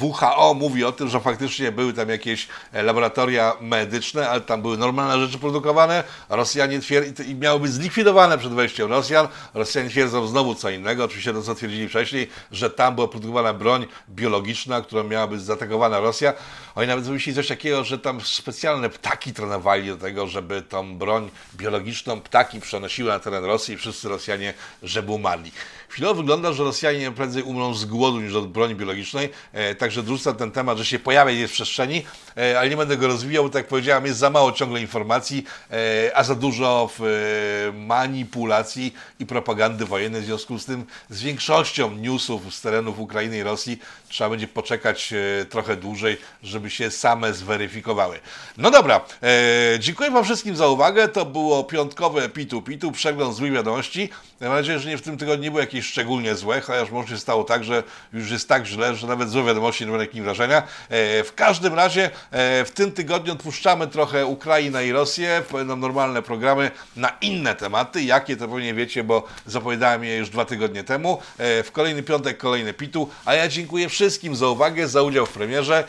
[0.00, 4.76] WHO mówi o tym, że faktycznie były tam jakieś e, laboratoria medyczne, ale tam były
[4.76, 6.04] normalne rzeczy produkowane.
[6.28, 9.28] Rosjanie twierdzą i miały być zlikwidowane przed wejściem Rosjan.
[9.54, 13.86] Rosjanie twierdzą znowu co innego, oczywiście to co twierdzili wcześniej, że tam była produkowana broń
[14.08, 16.32] biologiczna, którą miała być zaatakowana Rosja.
[16.74, 21.30] Oni nawet wymyślili coś takiego, że tam specjalne ptaki trenowali do tego, żeby tą broń
[21.54, 25.52] biologiczną ptaki przenosiły na teren Rosji i wszyscy Rosjanie, żeby umarli.
[25.90, 30.36] Chwilowo wygląda, że Rosjanie prędzej umrą z głodu niż od broni biologicznej, e, także dorzucam
[30.36, 32.04] ten temat, że się pojawia gdzieś w przestrzeni,
[32.36, 35.44] e, ale nie będę go rozwijał, bo tak jak powiedziałem, jest za mało ciągle informacji,
[35.70, 40.22] e, a za dużo w, e, manipulacji i propagandy wojennej.
[40.22, 45.12] W związku z tym z większością newsów z terenów Ukrainy i Rosji trzeba będzie poczekać
[45.12, 48.20] e, trochę dłużej, żeby się same zweryfikowały.
[48.56, 51.08] No dobra, e, dziękuję Wam wszystkim za uwagę.
[51.08, 54.08] To było piątkowe Pitu Pitu, przegląd złych wiadomości.
[54.40, 57.44] Mam nadzieję, że nie w tym tygodniu nie było szczególnie złe, chociaż może się stało
[57.44, 60.58] tak, że już jest tak źle, że nawet złe wiadomości nie robią takiego wrażenia.
[60.58, 66.22] E, W każdym razie e, w tym tygodniu odpuszczamy trochę Ukrainę i Rosję, będą normalne
[66.22, 71.22] programy na inne tematy, jakie to pewnie wiecie, bo zapowiadałem je już dwa tygodnie temu.
[71.38, 75.30] E, W kolejny piątek kolejny Pitu, a ja dziękuję wszystkim za uwagę, za udział w
[75.30, 75.84] premierze,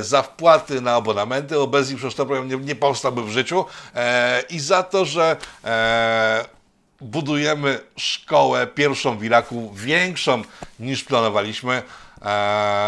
[0.00, 3.64] za wpłaty na abonamenty, bo bez nich przecież program nie, nie powstałby w życiu.
[4.50, 5.36] I za to, że
[7.04, 10.42] budujemy szkołę pierwszą w Iraku, większą
[10.80, 12.24] niż planowaliśmy, e,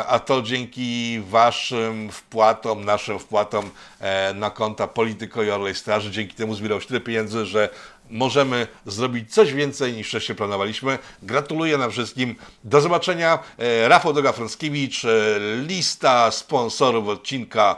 [0.09, 6.11] a to dzięki Waszym wpłatom, naszym wpłatom e, na konta Polityko i Orlej Straży.
[6.11, 7.69] Dzięki temu zbierał się tyle pieniędzy, że
[8.11, 10.99] możemy zrobić coś więcej niż wcześniej planowaliśmy.
[11.23, 12.35] Gratuluję nam wszystkim.
[12.65, 13.39] Do zobaczenia.
[13.59, 17.77] E, Rafał Doga-Frąckiewicz, e, lista sponsorów odcinka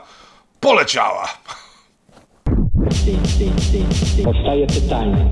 [0.59, 1.27] poleciała.
[4.23, 5.31] Powstaje pytanie,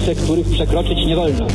[0.00, 1.46] Granice, których przekroczyć nie wolno.